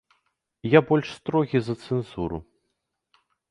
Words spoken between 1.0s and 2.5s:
строгі за цэнзуру.